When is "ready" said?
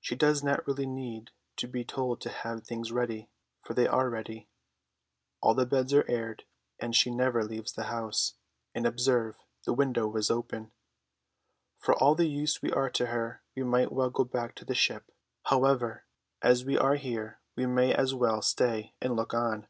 2.92-3.30, 4.08-4.48